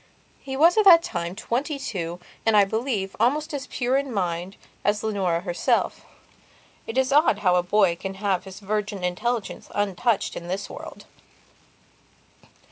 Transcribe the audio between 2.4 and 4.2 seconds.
and, I believe, almost as pure in